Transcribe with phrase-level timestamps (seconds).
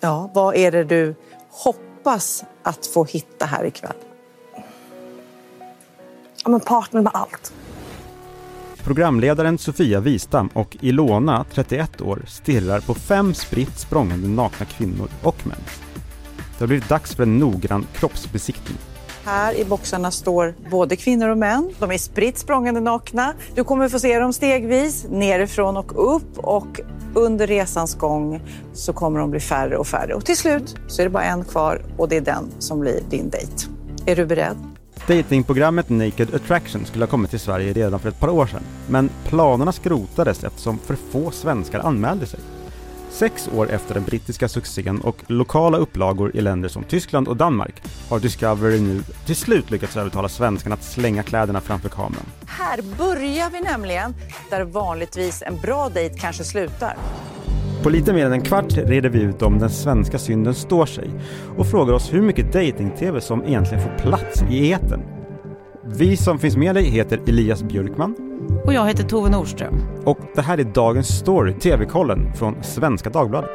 [0.00, 1.14] Ja, vad är det du
[1.50, 3.96] hoppas att få hitta här ikväll?
[6.44, 7.52] Ja, men partner med allt.
[8.84, 15.46] Programledaren Sofia Wistam och Ilona, 31 år, stirrar på fem spritt språngande nakna kvinnor och
[15.46, 15.58] män.
[16.36, 18.78] Det har blivit dags för en noggrann kroppsbesiktning.
[19.28, 21.70] Här i boxarna står både kvinnor och män.
[21.78, 23.34] De är spritt språngande nakna.
[23.54, 26.80] Du kommer få se dem stegvis, nerifrån och upp och
[27.14, 28.42] under resans gång
[28.72, 30.14] så kommer de bli färre och färre.
[30.14, 33.00] Och till slut så är det bara en kvar och det är den som blir
[33.10, 33.52] din dejt.
[34.06, 34.56] Är du beredd?
[35.06, 39.10] Datingprogrammet Naked Attraction skulle ha kommit till Sverige redan för ett par år sedan, men
[39.26, 42.40] planerna skrotades eftersom för få svenskar anmälde sig.
[43.10, 47.82] Sex år efter den brittiska succén och lokala upplagor i länder som Tyskland och Danmark
[48.08, 52.26] har Discovery nu till slut lyckats övertala svenskarna att slänga kläderna framför kameran.
[52.46, 54.14] Här börjar vi nämligen
[54.50, 56.96] där vanligtvis en bra dejt kanske slutar.
[57.82, 61.10] På lite mer än en kvart reder vi ut om den svenska synden står sig
[61.56, 65.00] och frågar oss hur mycket dating-tv som egentligen får plats i eten.
[65.84, 68.27] Vi som finns med dig heter Elias Björkman
[68.68, 69.74] Och jag heter Tove Nordström.
[70.04, 73.50] och det här är dagens story, TV-kollen från Svenska Dagbladet.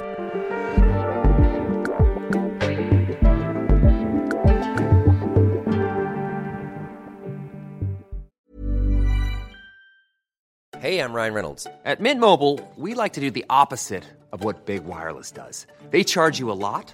[10.79, 11.67] Hey, I'm Ryan Reynolds.
[11.85, 15.67] At Mint Mobile, we like to do the opposite of what Big Wireless does.
[15.91, 16.93] They charge you a lot,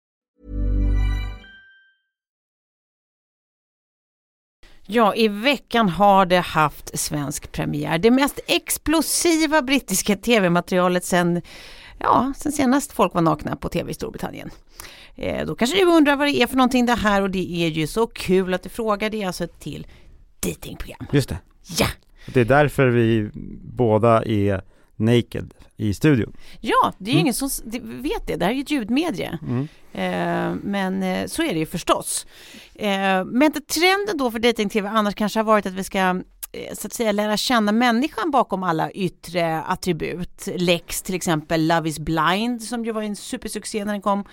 [4.93, 7.97] Ja, i veckan har det haft svensk premiär.
[7.97, 11.41] Det mest explosiva brittiska tv-materialet sen,
[11.99, 14.49] ja, sen senast folk var nakna på tv i Storbritannien.
[15.15, 17.67] Eh, då kanske du undrar vad det är för någonting det här och det är
[17.67, 19.09] ju så kul att du frågar.
[19.09, 19.87] Det är alltså ett till
[20.39, 21.07] datingprogram.
[21.11, 21.37] Just det.
[21.77, 21.87] Ja!
[22.25, 23.29] Det är därför vi
[23.61, 24.61] båda är
[25.01, 26.33] naked i studion.
[26.59, 27.49] Ja, det är ju ingen som
[27.81, 28.35] vet det.
[28.35, 29.39] Det här är ju ett ljudmedie.
[29.93, 32.25] Eh, men eh, så är det ju förstås.
[32.75, 36.21] Eh, men trenden då för dating-tv annars kanske har varit att vi ska
[36.73, 40.47] så att säga lära känna människan bakom alla yttre attribut.
[40.55, 44.23] Lex till exempel, Love is blind som ju var en supersuccé när den kom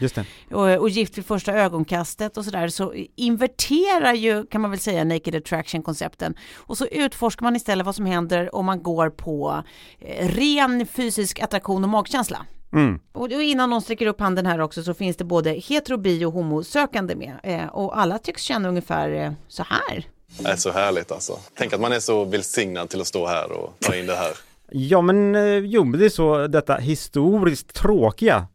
[0.50, 5.04] och, och Gift vid första ögonkastet och sådär så inverterar ju kan man väl säga
[5.04, 9.62] Naked Attraction-koncepten och så utforskar man istället vad som händer om man går på
[9.98, 12.46] eh, ren fysisk attraktion och magkänsla.
[12.72, 13.00] Mm.
[13.12, 16.24] Och och innan någon sträcker upp handen här också så finns det både hetero, bi
[16.24, 20.17] och homosökande med eh, och alla tycks känna ungefär eh, så här.
[20.38, 21.38] Det är så härligt alltså.
[21.54, 24.30] Tänk att man är så välsignad till att stå här och ta in det här.
[24.70, 28.46] Ja men eh, jo, men det är så detta historiskt tråkiga.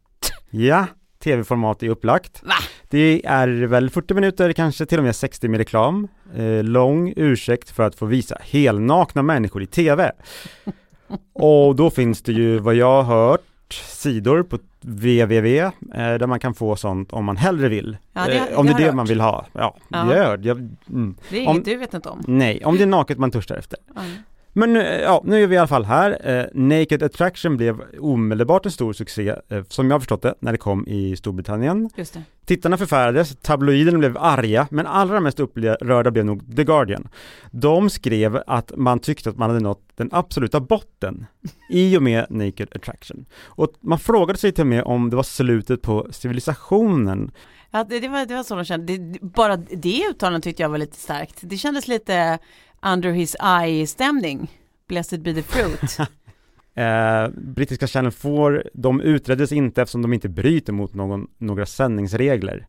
[0.50, 0.86] Ja,
[1.24, 2.42] tv-format är upplagt.
[2.42, 2.54] Va?
[2.88, 6.08] Det är väl 40 minuter, kanske till och med 60 med reklam.
[6.36, 10.12] Eh, lång ursäkt för att få visa helnakna människor i tv.
[11.32, 13.40] Och då finns det ju vad jag har hört
[13.72, 17.96] sidor på www eh, där man kan få sånt om man hellre vill.
[18.12, 19.10] Ja, det- eh, om det är det man hört.
[19.10, 19.46] vill ha.
[19.52, 20.04] Ja, Ja.
[20.04, 20.58] det jag.
[20.90, 21.14] Mm.
[21.30, 22.22] Det är Om- inget du vet inte om.
[22.26, 23.78] Nej, om det är naket man törstar efter.
[23.94, 24.00] Ja.
[24.56, 26.18] Men eh, ja, nu är vi i alla fall här.
[26.24, 30.58] Eh, Naked Attraction blev omedelbart en stor succé, eh, som jag förstått det, när det
[30.58, 31.90] kom i Storbritannien.
[31.96, 32.22] Just det.
[32.46, 37.08] Tittarna förfärades, tabloiderna blev arga, men allra mest upprörda blev nog The Guardian.
[37.50, 41.26] De skrev att man tyckte att man hade nått den absoluta botten
[41.70, 43.26] i och med Naked Attraction.
[43.44, 47.30] Och man frågade sig till och med om det var slutet på civilisationen.
[47.70, 48.98] Ja, det, det, var, det var så de kände.
[48.98, 51.38] Det, bara det uttalandet tyckte jag var lite starkt.
[51.42, 52.38] Det kändes lite
[52.84, 54.50] under his eye-stämning.
[54.88, 55.98] Blessed be the fruit.
[56.76, 62.66] Eh, brittiska Channel 4, de utreddes inte eftersom de inte bryter mot någon, några sändningsregler.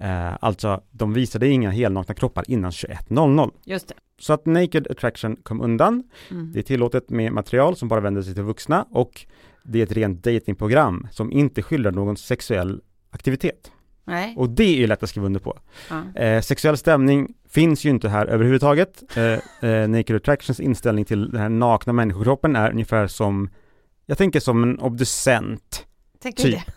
[0.00, 3.50] Eh, alltså, de visade inga helnakna kroppar innan 21.00.
[3.64, 3.94] just det.
[4.20, 6.02] Så att Naked Attraction kom undan.
[6.30, 6.52] Mm.
[6.52, 9.26] Det är tillåtet med material som bara vänder sig till vuxna och
[9.62, 12.80] det är ett rent datingprogram som inte skildrar någon sexuell
[13.10, 13.72] aktivitet.
[14.04, 14.34] Nej.
[14.36, 15.58] Och det är ju lätt att skriva under på.
[15.90, 16.20] Ja.
[16.20, 19.02] Eh, sexuell stämning finns ju inte här överhuvudtaget.
[19.16, 23.50] Eh, eh, Naked Attractions inställning till den här nakna människokroppen är ungefär som,
[24.06, 25.86] jag tänker som en obducent.
[26.22, 26.52] Tänkte Typ.
[26.52, 26.72] det.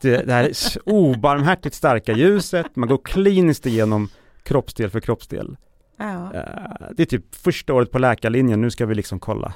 [0.00, 0.52] Det, det här
[0.84, 4.08] obarmhärtigt starka ljuset, man går kliniskt igenom
[4.42, 5.56] kroppsdel för kroppsdel.
[5.96, 6.34] Ja.
[6.34, 9.52] Eh, det är typ första året på läkarlinjen, nu ska vi liksom kolla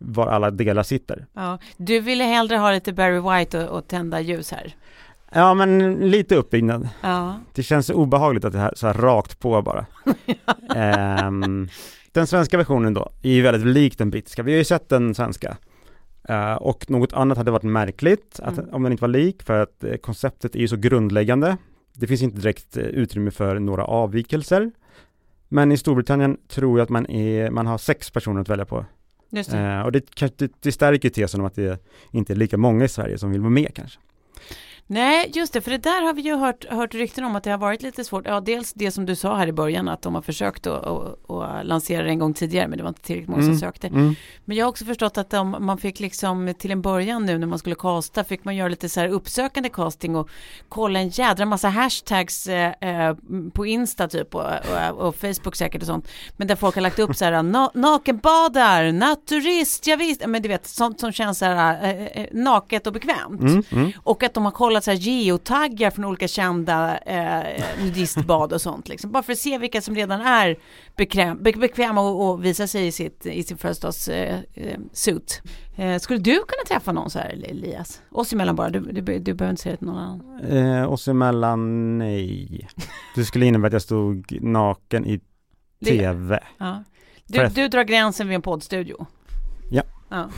[0.00, 1.26] var alla delar sitter.
[1.34, 1.58] Ja.
[1.76, 4.74] Du ville hellre ha lite Barry White och, och tända ljus här.
[5.32, 6.88] Ja men lite uppbyggnad.
[7.02, 7.40] Ja.
[7.54, 9.86] Det känns obehagligt att det här så här rakt på bara.
[10.76, 11.68] Ehm,
[12.12, 14.42] Den svenska versionen då är ju väldigt lik den brittiska.
[14.42, 15.56] Vi har ju sett den svenska.
[16.28, 18.74] Eh, och något annat hade varit märkligt att, Mm.
[18.74, 21.56] om den inte var lik för att eh, konceptet är ju så grundläggande.
[21.94, 24.70] Det finns inte direkt eh, utrymme för några avvikelser.
[25.48, 28.84] Men i Storbritannien tror jag att man, är, man har sex personer att välja på.
[29.30, 29.82] Just det.
[29.84, 30.04] Och det,
[30.36, 31.82] det, det stärker tesen om att det
[32.12, 33.98] inte är lika många i Sverige som vill vara med kanske.
[34.92, 37.50] Nej, just det, för det där har vi ju hört, hört rykten om att det
[37.50, 38.26] har varit lite svårt.
[38.26, 41.30] Ja, dels det som du sa här i början, att de har försökt att, att,
[41.30, 43.86] att lansera det en gång tidigare, men det var inte tillräckligt många som sökte.
[43.86, 44.14] Mm.
[44.44, 47.46] Men jag har också förstått att de, man fick liksom till en början nu när
[47.46, 50.30] man skulle casta, fick man göra lite så här uppsökande casting och
[50.68, 53.16] kolla en jädra massa hashtags eh, eh,
[53.52, 56.08] på Insta typ och, och, och Facebook säkert och sånt.
[56.36, 60.48] Men där folk har lagt upp så här, na, nakenbadar, naturist, ja, visst, men du
[60.48, 63.40] vet, sånt som känns så här eh, eh, naket och bekvämt.
[63.40, 63.92] Mm, mm.
[64.02, 68.88] Och att de har kollat så här geotaggar från olika kända eh, nudistbad och sånt
[68.88, 69.10] liksom.
[69.12, 70.58] Bara för att se vilka som redan är
[70.96, 75.42] bekväm, be, bekväma och, och visa sig i, sitt, i sin födelsedags eh, eh, suit.
[75.76, 78.02] Eh, skulle du kunna träffa någon så här Elias?
[78.10, 80.40] Oss emellan bara, du, du, du behöver inte säga det till någon annan.
[80.40, 82.68] Eh, oss emellan, nej.
[83.14, 85.20] Det skulle innebära att jag stod naken i
[85.84, 86.40] TV.
[86.58, 86.84] Ja.
[87.26, 89.06] Du, du drar gränsen vid en poddstudio.
[89.70, 89.82] Ja.
[90.10, 90.30] Ja.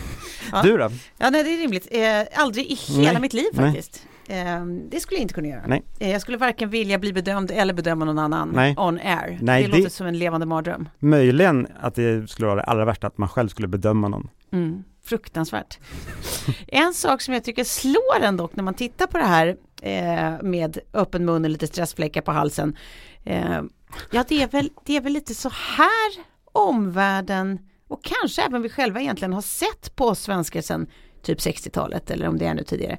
[0.62, 0.91] Du då?
[1.19, 1.89] ja nej, det är rimligt.
[1.91, 3.21] Eh, aldrig i hela Nej.
[3.21, 4.06] mitt liv faktiskt.
[4.28, 5.62] Eh, det skulle jag inte kunna göra.
[5.66, 5.82] Nej.
[5.98, 8.74] Eh, jag skulle varken vilja bli bedömd eller bedöma någon annan Nej.
[8.78, 9.38] on air.
[9.42, 10.88] Nej, det, det- låter som en levande mardröm.
[10.98, 14.28] Möjligen att det skulle vara det allra värsta, att man själv skulle bedöma någon.
[14.52, 15.78] Mm, fruktansvärt.
[16.69, 20.42] en sak som jag tycker slår en dock när man tittar på det här eh,
[20.42, 22.76] med öppen mun och lite stressfläckar på halsen.
[23.24, 23.60] Eh,
[24.10, 26.12] ja, det är, väl, det är väl lite så här
[26.52, 27.58] omvärlden
[27.88, 30.86] och kanske även vi själva egentligen har sett på oss svenskar sedan
[31.22, 32.98] typ 60-talet eller om det är ännu tidigare.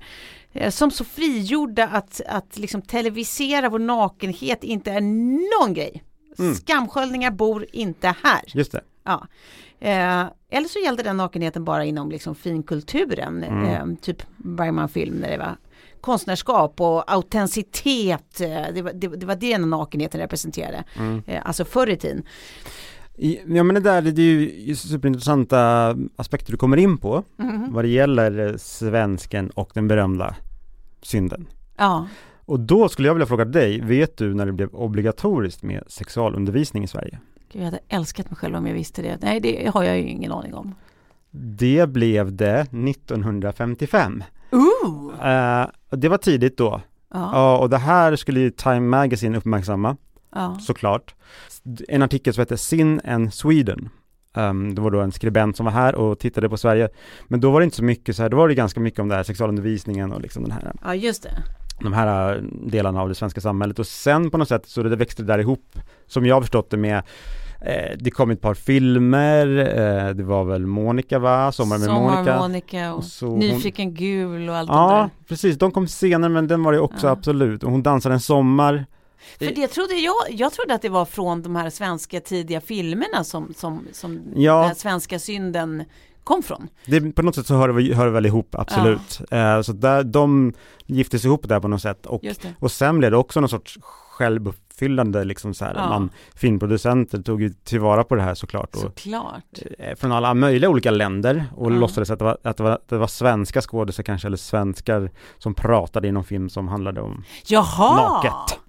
[0.53, 5.01] Eh, som så frigjorda att, att liksom televisera vår nakenhet inte är
[5.61, 6.03] någon grej.
[6.39, 6.55] Mm.
[6.55, 8.41] Skamsköljningar bor inte här.
[8.47, 8.81] Just det.
[9.03, 9.27] Ja.
[9.79, 13.65] Eh, eller så gällde den nakenheten bara inom liksom finkulturen, Mm.
[13.65, 15.57] eh, typ Bergman film när det var
[16.01, 18.41] konstnärskap och autenticitet.
[18.41, 21.21] Eh, det, var, det, det var det den nakenheten representerade, Mm.
[21.27, 22.23] eh, alltså förr i tiden.
[23.15, 24.25] Ja men det där, det är
[24.68, 27.74] ju superintressanta aspekter du kommer in på Mhm.
[27.74, 30.36] vad det gäller svensken och den berömda
[31.01, 31.45] synden.
[31.77, 32.07] Ja,
[32.45, 36.83] Och då skulle jag vilja fråga dig, vet du när det blev obligatoriskt med sexualundervisning
[36.83, 37.19] i Sverige?
[37.51, 39.18] Gud, jag hade älskat mig själv om jag visste det.
[39.21, 40.75] Nej, det har jag ju ingen aning om.
[41.31, 44.24] Det blev det 1955.
[44.51, 45.12] Ooh!
[45.89, 46.81] Och det var tidigt då.
[47.13, 49.98] Ja, Ja, och det här skulle ju Time Magazine uppmärksamma,
[50.35, 50.57] ja.
[50.62, 51.15] såklart.
[51.88, 53.89] En artikel som heter Sin and Sweden.
[54.35, 56.89] Um, det var då en skribent som var här och tittade på Sverige.
[57.27, 59.07] Men då var det inte så mycket så här, då var det ganska mycket om
[59.07, 61.31] det här sexualundervisningen och liksom den här, ja just det.
[61.81, 63.80] de här äh, delarna av det svenska samhället.
[63.80, 66.69] Och sen på något sätt så det växte det där ihop, som jag har förstått
[66.69, 66.97] det med
[67.62, 71.51] eh, det kom ett par filmer, eh, det var väl Monica va?
[71.51, 72.39] Sommar med Sommar Monica.
[72.39, 75.27] Monica och, Och så hon- Nyfiken gul och allt det Ja, där.
[75.27, 75.57] precis.
[75.57, 77.12] De kom senare men den var det också Ja.
[77.13, 77.63] absolut.
[77.63, 78.85] Och hon dansade en sommar.
[79.37, 83.23] För det trodde jag, jag trodde att det var från de här svenska tidiga filmerna
[83.23, 84.57] som, som, som Ja.
[84.59, 85.83] den här svenska synden
[86.23, 86.67] kom från.
[86.85, 89.21] Det, på något sätt så hör det, hör det väl ihop, absolut.
[89.31, 90.53] Eh, så där, de
[90.85, 92.05] gifte sig ihop där på något sätt.
[92.05, 92.21] Och,
[92.59, 93.77] och sen blev det också någon sorts
[94.41, 95.73] självuppfyllande liksom så här.
[95.75, 95.89] Ja.
[95.89, 98.75] Man, filmproducenter tog ju tillvara på det här såklart.
[98.75, 99.59] Och, Såklart.
[99.79, 101.75] eh, från alla möjliga olika länder och Ja.
[101.75, 105.11] låtsades att det, var, att, det var, att det var svenska skådespelare kanske, eller svenskar
[105.37, 107.95] som pratade i någon film som handlade om Jaha!
[107.95, 108.59] naket.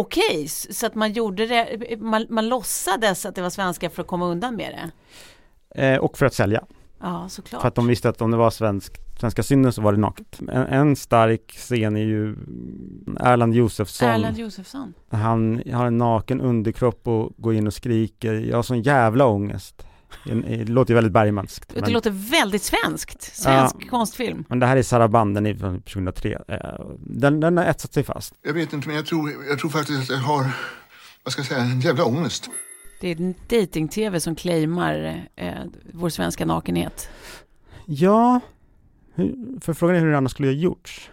[0.00, 4.02] Okej, s- så att man gjorde det, man, man låtsades att det var svenska för
[4.02, 4.90] att komma undan med
[5.74, 5.92] det.
[5.92, 6.64] Eh, och för att sälja.
[7.00, 7.60] Ja, såklart.
[7.60, 10.40] För att de visste att om det var svensk, svenska synden så var det naket.
[10.40, 12.36] En, en stark scen är ju
[13.20, 14.08] Erland Josefsson.
[14.08, 14.94] Erland Josefsson.
[15.10, 19.86] Han har en naken underkropp och går in och skriker, jag har sån jävla ångest.
[20.30, 21.68] En- Det låter ju väldigt Bergmanskt.
[21.74, 23.22] Det Men, låter väldigt svenskt.
[23.22, 23.86] Svensk Ja.
[23.90, 24.44] konstfilm.
[24.48, 26.38] men det här är Sarabanden i- från 2003.
[26.48, 26.58] Eh,
[26.98, 28.34] Den, den har etsat sig fast.
[28.42, 30.46] Jag vet inte, men jag tror, jag tror faktiskt att jag har,
[31.24, 32.48] vad ska jag säga, en jävla ångest.
[33.00, 35.52] Det är en dating-tv som claimar eh,
[35.92, 37.08] vår svenska nakenhet.
[37.86, 38.40] Ja,
[39.60, 41.10] för frågan är hur det annars skulle ha gjorts.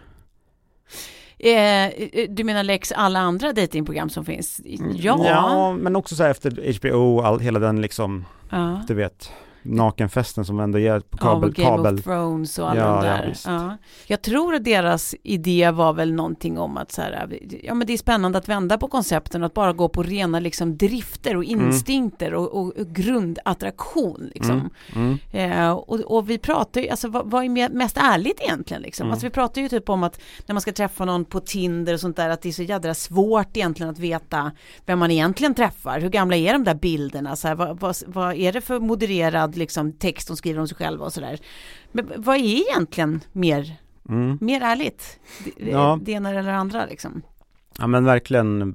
[1.38, 4.60] Eh, eh, du menar Lex alla andra datingprogram som finns?
[4.94, 5.24] Ja.
[5.28, 8.82] ja men också så här efter HBO och all, hela den liksom, Ja.
[8.86, 11.48] du vet, nakenfesten som ändå är på Ja, kabel.
[11.48, 11.94] och Game kabel.
[11.94, 13.28] of Thrones och alla Ja, de ja, där.
[13.28, 13.46] visst.
[13.46, 17.86] Ja, Jag tror att deras idé var väl någonting om att så här, ja men
[17.86, 21.36] det är spännande att vända på koncepten och att bara gå på rena liksom drifter
[21.36, 24.70] och instinkter och, och, och grundattraktion liksom.
[24.94, 25.18] Mm.
[25.30, 29.04] Eh, och, och vi pratar ju, alltså vad, vad är mest ärligt egentligen liksom?
[29.04, 29.12] Mm.
[29.12, 32.00] Alltså vi pratar ju typ om att när man ska träffa någon på Tinder och
[32.00, 34.52] sånt där att det är så jädra svårt egentligen att veta
[34.86, 36.00] vem man egentligen träffar.
[36.00, 37.36] Hur gamla är de där bilderna?
[37.36, 40.76] Så här, vad, vad, vad är det för modererad liksom, text de skriver om sig
[40.76, 41.38] själva och sådär.
[41.92, 43.76] Men vad är egentligen mer,
[44.08, 44.38] Mm.
[44.40, 45.18] mer ärligt?
[45.56, 45.98] Det, Ja.
[46.02, 47.22] det ena eller det andra liksom.
[47.78, 48.74] Ja men verkligen,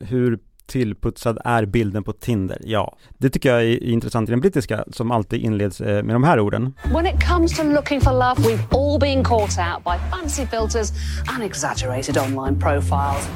[0.00, 2.58] hur tillputsad är bilden på Tinder?
[2.64, 6.24] Ja, det tycker jag är intressant i den brittiska som alltid inleds eh, med de
[6.24, 6.74] här orden.
[6.94, 10.90] When it comes to looking for love, we've all been caught out by fancy filters
[11.34, 13.28] and exaggerated online profiles.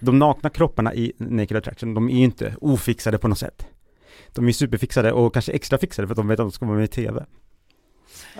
[0.00, 3.66] De nakna kropparna i Naked Attraction, de är ju inte ofixade på något sätt.
[4.34, 6.76] De är superfixade och kanske extra fixade för att de vet att de ska vara
[6.76, 7.24] med i TV.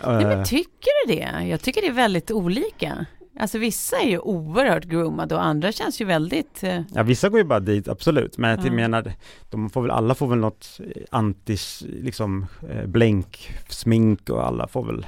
[0.07, 1.47] Nej, Eh, men tycker du det?
[1.49, 3.07] Jag tycker det är väldigt olika.
[3.41, 7.39] Alltså vissa är ju oerhört groomade och andra känns ju väldigt eh, Ja vissa går
[7.41, 8.73] ju bara dit, absolut, men jag Ja.
[8.73, 9.13] menar,
[9.51, 14.69] de får väl, alla får väl något eh, antis, liksom, eh, blänk, smink och alla
[14.69, 15.07] får väl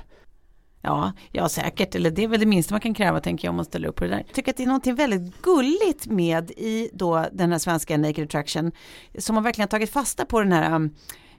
[0.83, 3.57] Ja, ja säkert, eller det är väl det minsta man kan kräva tänker jag om
[3.57, 4.25] man ställer upp på det där.
[4.27, 8.25] Jag tycker att det är någonting väldigt gulligt med i då den här svenska Naked
[8.25, 8.73] Attraction
[9.19, 10.95] som har verkligen tagit fasta på den här um,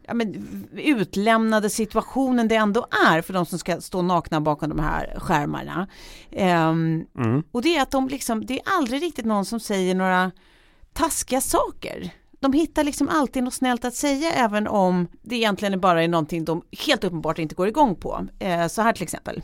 [0.08, 4.80] ja, men, utlämnade situationen det ändå är för de som ska stå nakna bakom de
[4.80, 5.88] här skärmarna.
[6.32, 7.44] Ehm, Mm.
[7.52, 10.32] Och det är att de liksom, det är aldrig riktigt någon som säger några
[10.94, 12.12] taskiga saker.
[12.42, 16.46] De hittar liksom alltid något snällt att säga även om det egentligen bara är någonting
[16.46, 18.28] de helt uppenbart inte går igång på.
[18.40, 19.44] Eh, så här till exempel.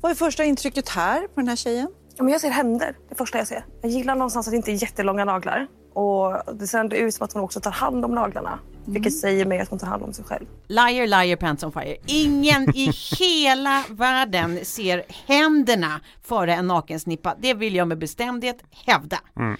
[0.00, 1.88] Vad är första intrycket här på den här tjejen?
[2.16, 3.64] Ja, men jag ser händer, det första jag ser.
[3.82, 5.66] Jag gillar någonstans att det inte är jättelånga naglar.
[5.94, 8.58] Och det ser ändå ut som att hon också tar hand om naglarna.
[8.84, 10.46] Vilket säger mig att hon tar hand om sig själv.
[10.66, 11.96] Liar, liar, pants on fire.
[12.06, 17.34] Ingen i hela världen ser händerna före en nakensnippa.
[17.40, 19.16] Det vill jag med bestämdhet hävda.
[19.40, 19.54] Eh,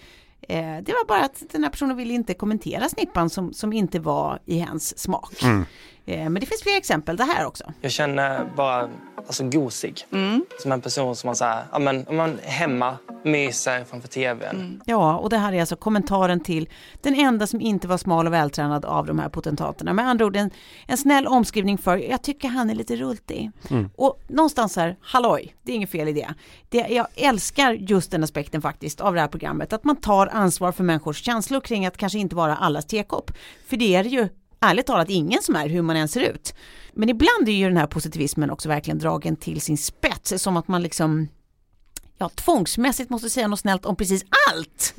[0.49, 4.39] det var bara att den här personen ville inte kommentera snippan som, som inte var
[4.47, 5.43] i hens smak.
[6.07, 7.65] Eh, men det finns fler exempel, det här också.
[7.81, 10.07] Jag känner bara alltså, gosig.
[10.63, 14.09] Som en person som man, så här, ja, men, om man är hemma, myser framför
[14.09, 14.81] tvn.
[14.87, 16.69] Ja, och det här är alltså kommentaren till
[17.01, 19.93] den enda som inte var smal och vältränad av de här potentaterna.
[19.93, 20.51] Med andra ord en,
[20.87, 23.51] en snäll omskrivning för, jag tycker han är lite rultig.
[23.97, 26.35] Och någonstans här, halloj, det är inget fel i det.
[26.69, 26.87] det.
[26.89, 30.85] Jag älskar just den aspekten faktiskt av det här programmet, att man tar ansvar för
[30.85, 33.31] människors känslor kring att kanske inte vara allas tekopp.
[33.67, 34.29] För det är ju
[34.61, 36.55] ärligt talat ingen som är hur man än ser ut.
[36.93, 40.69] Men ibland är ju den här positivismen också verkligen dragen till sin spets, som att
[40.69, 41.29] man liksom
[42.19, 44.95] ja, tvångsmässigt måste säga något snällt om precis allt.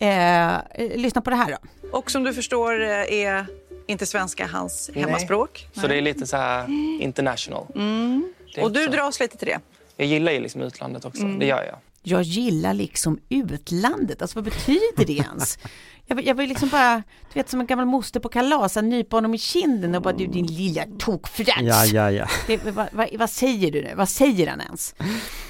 [0.00, 0.60] Eh, eh,
[0.96, 1.88] lyssna på det här då.
[1.98, 3.46] Och som du förstår eh, är
[3.86, 5.68] inte svenska hans hemmaspråk.
[5.72, 6.66] Så det är lite så här
[7.00, 7.66] international.
[7.74, 8.32] Mm.
[8.60, 8.90] Och du så.
[8.90, 9.60] dras lite till det.
[9.96, 11.78] Jag gillar ju liksom utlandet också, det gör jag.
[12.02, 15.58] Jag gillar liksom utlandet, alltså vad betyder det ens?
[16.06, 16.96] Jag vill, jag vill liksom bara,
[17.32, 20.14] du vet som en gammal moster på kalas, att nypa honom i kinden och bara
[20.14, 21.62] du din lilla tokfrans.
[21.62, 22.26] Ja, ja, ja.
[22.46, 23.94] Det, vad, vad, vad säger du nu?
[23.96, 24.94] Vad säger han ens?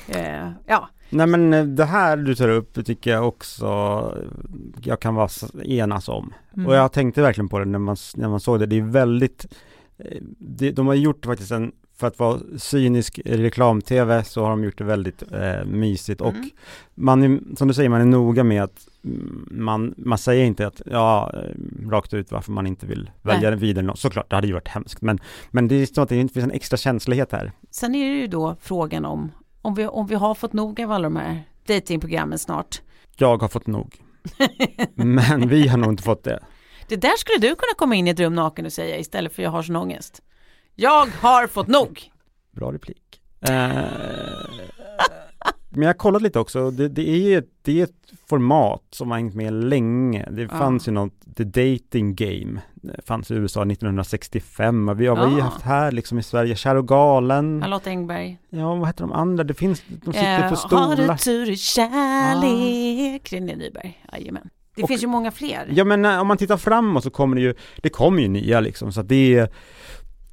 [0.08, 3.58] Eh, ja, Nej men eh, det här du tar upp tycker jag också
[4.82, 5.28] jag kan vara
[5.64, 6.34] enas om.
[6.56, 6.66] Mm.
[6.66, 8.66] Och jag tänkte verkligen på det när man, när man såg det.
[8.66, 9.46] Det är väldigt,
[9.98, 14.64] eh, det, de har gjort faktiskt en, för att vara cynisk reklam-tv så har de
[14.64, 16.50] gjort det väldigt eh, mysigt och Mm.
[16.94, 20.66] man är, som du säger, man är noga med att mm, man, man säger inte
[20.66, 23.58] att, ja, eh, rakt ut varför man inte vill välja Nej.
[23.58, 23.92] vidare.
[23.96, 25.18] Såklart, det hade ju varit hemskt, men,
[25.50, 27.52] men det är så att det inte finns en extra känslighet här.
[27.70, 29.32] sen är det ju då frågan om,
[29.62, 32.82] om vi, om vi har fått nog av alla de här datingprogrammen snart.
[33.16, 33.96] Jag har fått nog.
[34.94, 36.40] men vi har nog inte fått det.
[36.88, 39.42] Det där skulle du kunna komma in i ett rum naken och säga istället för
[39.42, 40.22] jag har sån ångest.
[40.74, 42.00] Jag har fått nog!
[42.50, 43.20] Bra replik.
[43.48, 43.50] Eh,
[45.74, 47.90] men jag har kollat lite också, det, det är ju ett, det är ett
[48.28, 50.28] format som har hängt med länge.
[50.30, 55.16] Det fanns ju något, The Dating Game, det fanns i USA 1965 och vi har
[55.16, 55.42] Ja.
[55.44, 57.62] haft här liksom i Sverige, Kär och galen.
[57.62, 58.38] Charlotte Engberg.
[58.50, 59.44] Ja, vad heter de andra?
[59.44, 61.16] Det finns, de sitter Eh, på Har du stolar.
[61.16, 63.32] tur i kärlek?
[63.32, 64.04] René Nyberg.
[64.12, 64.48] Jajamän.
[64.76, 65.68] Det Och- finns ju många fler.
[65.70, 68.60] Ja men eh, om man tittar framåt så kommer det ju, det kommer ju nya
[68.60, 69.48] liksom, så att det är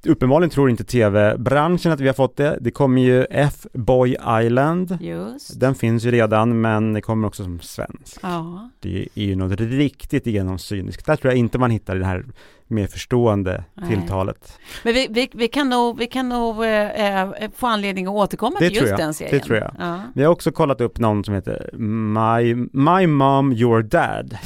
[0.05, 2.57] Uppenbarligen tror inte tv-branschen att vi har fått det.
[2.61, 4.97] Det kommer ju F-Boy Island.
[5.01, 5.59] Just.
[5.59, 8.17] Den finns ju redan men det kommer också som svensk.
[8.21, 8.69] Ja.
[8.79, 11.05] Det är ju något riktigt genomsyniskt.
[11.05, 12.25] Där tror jag inte man hittar det här
[12.67, 13.89] mer förstående Nej.
[13.89, 14.57] tilltalet.
[14.83, 18.59] Men vi, vi, vi kan nog, vi kan nog eh, eh, få anledning att återkomma
[18.59, 18.99] Det till just jag.
[18.99, 19.37] den serien.
[19.39, 19.75] Det tror jag.
[19.79, 20.01] Ja.
[20.15, 24.37] Vi har också kollat upp någon som heter My, My Mom Your Dad.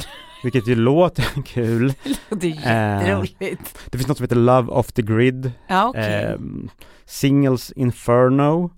[0.44, 1.92] Vilket ju låter kul.
[2.30, 3.78] Det är jätteroligt.
[3.90, 5.52] Det finns något som heter Love off the grid.
[5.66, 6.24] Ja, okej.
[6.24, 6.68] Ehm,
[7.04, 8.70] Singles Inferno.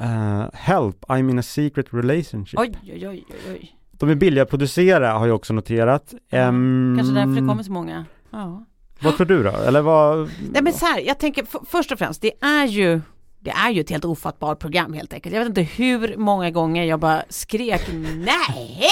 [0.00, 2.60] Eh, help, I'm in a secret relationship.
[2.60, 3.74] Oj, oj, oj, oj.
[3.92, 6.14] De är billiga att producera har jag också noterat.
[6.30, 8.04] Ehm, Kanske därför det kommer så många.
[8.30, 8.64] Ja.
[9.00, 9.50] Vad tror du då?
[9.50, 10.30] Eller vad?
[10.52, 13.00] Nej men så här, jag tänker först och främst, det är ju
[13.40, 15.34] det är ju ett helt ofattbart program helt enkelt.
[15.34, 17.80] Jag vet inte hur många gånger jag bara skrek
[18.16, 18.90] nej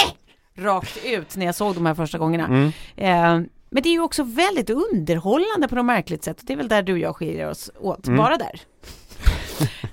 [0.57, 2.47] rakt ut när jag såg de här första gångerna.
[2.47, 2.67] Mm.
[2.97, 6.39] Eh, men det är ju också väldigt underhållande på något märkligt sätt.
[6.43, 8.19] Det är väl där du och jag skiljer oss åt, Mm.
[8.19, 8.61] bara där.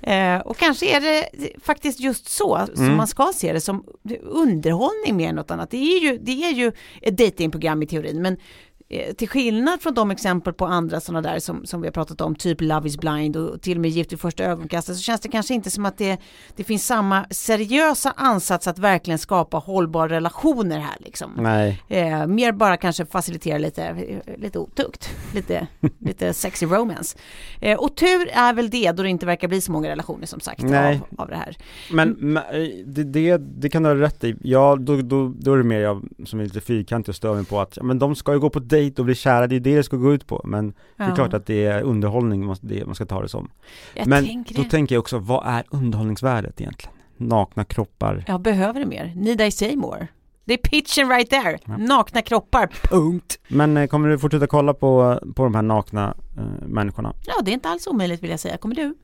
[0.36, 1.28] eh, och kanske är det
[1.64, 2.96] faktiskt just så som Mm.
[2.96, 3.84] man ska se det som
[4.22, 5.70] underhållning mer än något annat.
[5.70, 8.36] Det är ju, det är ju ett datingprogram i teorin, men
[9.16, 12.34] till skillnad från de exempel på andra sådana där som, som vi har pratat om,
[12.34, 15.28] typ Love is blind och till och med Gift vid första ögonkastet, så känns det
[15.28, 16.18] kanske inte som att det,
[16.56, 21.30] det finns samma seriösa ansats att verkligen skapa hållbara relationer här liksom.
[21.36, 21.82] Nej.
[21.88, 23.96] Eh, mer bara kanske facilitera lite,
[24.38, 25.66] lite otukt, lite,
[25.98, 27.18] lite sexy romance.
[27.60, 30.40] Eh, och tur är väl det då det inte verkar bli så många relationer som
[30.40, 31.00] sagt Nej.
[31.10, 31.56] av, av det här.
[31.92, 34.36] Men, men eh, det, det, det kan du ha rätt i.
[34.42, 37.44] Ja, då, då, då är det mer jag som är lite fyrkantig och stör mig
[37.44, 39.76] på att men de ska ju gå på dejt och bli kära, det är det
[39.76, 40.40] det ska gå ut på.
[40.44, 41.14] Men det är Ja.
[41.14, 43.50] klart att det är underhållning man, det, man ska ta det som.
[43.94, 44.70] Jag men tänker då det.
[44.70, 46.94] tänker jag också, vad är underhållningsvärdet egentligen?
[47.16, 48.24] Nakna kroppar.
[48.26, 49.12] Jag behöver det mer.
[49.16, 50.06] Need I say more?
[50.44, 51.58] Det är pitchen right there.
[51.78, 53.38] Nakna kroppar, punkt.
[53.48, 57.14] Men eh, kommer du fortsätta kolla på, på de här nakna eh, människorna?
[57.26, 58.56] Ja, det är inte alls omöjligt vill jag säga.
[58.56, 58.94] Kommer du?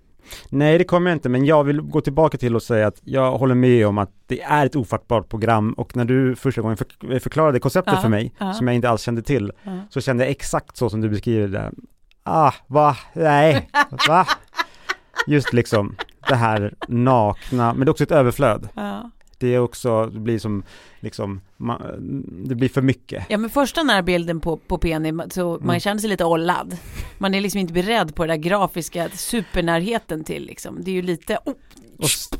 [0.49, 3.39] Nej det kommer jag inte, men jag vill gå tillbaka till och säga att jag
[3.39, 7.19] håller med om att det är ett ofattbart program och när du första gången för,
[7.19, 8.53] förklarade konceptet Ja, för mig, ja.
[8.53, 9.73] som jag inte alls kände till, Ja.
[9.91, 11.71] så kände jag exakt så som du beskriver det.
[12.23, 12.97] Ah, va?
[13.13, 13.71] Nej,
[14.09, 14.27] va?
[15.27, 15.97] Just liksom
[16.29, 18.69] det här nakna, men det är också ett överflöd.
[18.75, 19.11] Ja.
[19.41, 20.63] Det är också, det blir som,
[21.01, 21.79] liksom, ma,
[22.49, 23.25] det blir för mycket.
[23.29, 25.81] Ja men första närbilden på, på Penny, så man Mm.
[25.81, 26.77] känner sig lite ollad.
[27.19, 30.79] Man är liksom inte beredd på den där grafiska supernärheten till liksom.
[30.85, 31.53] Det är ju lite, oh,
[31.99, 32.31] Och s-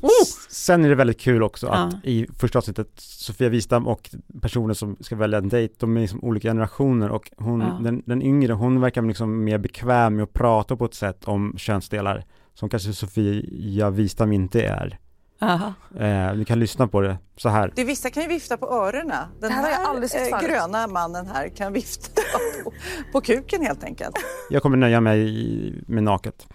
[0.51, 2.11] sen är det väldigt kul också att Ja.
[2.11, 6.25] i första avsnittet Sofia Wistam och personer som ska välja en dejt, de är liksom
[6.25, 7.79] olika generationer och hon, Ja.
[7.83, 11.55] den, den yngre, hon verkar liksom mer bekväm med att prata på ett sätt om
[11.59, 14.99] könsdelar som kanske Sofia Wistam inte är.
[15.41, 17.73] Eh, ni kan lyssna på det så här.
[17.77, 19.27] Det, vissa kan ju vifta på öronen.
[19.41, 22.23] Den här här eh, gröna mannen här kan vifta
[22.65, 22.73] på,
[23.13, 24.17] på kuken helt enkelt.
[24.51, 26.47] Jag kommer nöja mig med naket.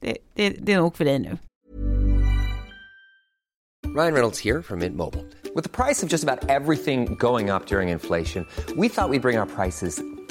[0.00, 1.38] Det, det, det är nog för dig nu.
[3.94, 5.24] Ryan Reynolds here from Mint Mobile.
[5.54, 9.38] With the price of just about everything going up during inflation, we thought we'd bring
[9.38, 10.02] our prices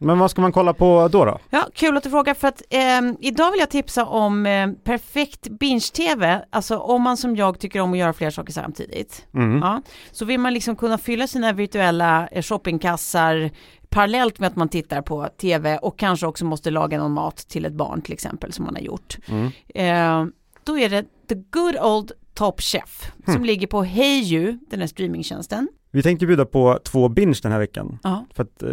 [0.00, 1.38] Men vad ska man kolla på då då?
[1.50, 5.48] Ja, kul att du frågar för att ehm, idag vill jag tipsa om eh, perfekt
[5.48, 9.26] binge-tv, alltså om man som jag tycker om att göra flera saker samtidigt.
[9.34, 9.58] Mm.
[9.58, 9.82] Ja,
[10.12, 13.50] så vill man liksom kunna fylla sina virtuella eh, shoppingkassar
[13.88, 17.64] parallellt med att man tittar på tv och kanske också måste laga någon mat till
[17.64, 19.18] ett barn till exempel som man har gjort.
[19.28, 19.46] Mm.
[19.74, 20.32] Eh,
[20.64, 23.44] då är det The Good Old Top Chef som Hmm.
[23.44, 25.68] ligger på Heyu, den här streamingtjänsten.
[25.90, 27.98] Vi tänkte bjuda på två binge den här veckan.
[28.02, 28.24] Ja.
[28.34, 28.70] För att, eh,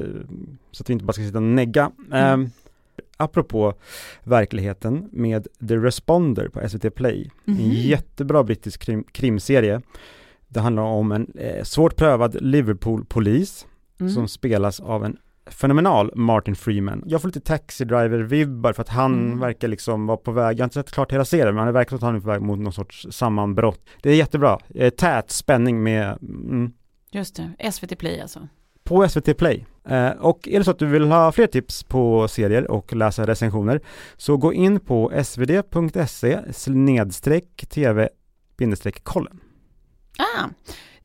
[0.71, 1.91] så att vi inte bara ska sitta och negga.
[2.11, 2.49] Mm.
[3.17, 3.73] apropå
[4.23, 7.29] verkligheten med The Responder på SVT Play.
[7.45, 7.59] Mhm.
[7.59, 9.81] En jättebra brittisk krim, krimserie.
[10.47, 13.65] Det handlar om en eh, svårt prövad Liverpool-polis
[13.99, 14.11] Mm.
[14.11, 17.03] som spelas av en fenomenal Martin Freeman.
[17.05, 19.39] Jag får lite Taxi Driver-vibbar för att han Mm.
[19.39, 21.89] verkar liksom vara på väg, jag har inte sett klart hela serien, men det verkar
[21.89, 23.81] som att han är på väg mot någon sorts sammanbrott.
[24.01, 26.71] Det är jättebra, eh, tät spänning med mm,
[27.15, 28.47] Just det, SVT Play alltså.
[28.83, 29.65] på SVT Play.
[29.89, 33.27] Eh, och är det så att du vill ha fler tips på serier och läsa
[33.27, 33.81] recensioner
[34.17, 38.09] så gå in på svd.se snedstreck tv
[39.03, 39.39] kollen.
[40.17, 40.47] Ah,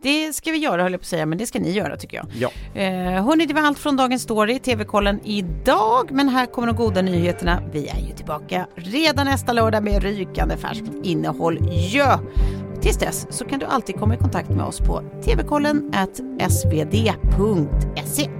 [0.02, 2.16] det ska vi göra höll jag på att säga, men det ska ni göra tycker
[2.16, 2.26] jag.
[2.34, 2.80] Ja.
[2.80, 7.02] Eh, hörni, det var allt från dagens story, TV-kollen idag, men här kommer de goda
[7.02, 7.62] nyheterna.
[7.72, 11.58] Vi är ju tillbaka redan nästa lördag med rykande färskt innehåll.
[11.92, 12.20] Ja!
[12.82, 15.92] Tills dess så kan du alltid komma i kontakt med oss på tvkollen
[16.48, 18.30] svd.se.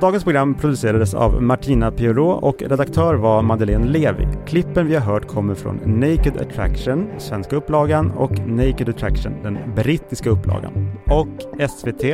[0.00, 4.28] Dagens program producerades av Martina Pierrot och redaktör var Madeleine Levi.
[4.46, 10.30] Klippen vi har hört kommer från Naked Attraction, svenska upplagan, och Naked Attraction, den brittiska
[10.30, 10.90] upplagan.
[11.06, 11.28] Och
[11.70, 12.04] SVT,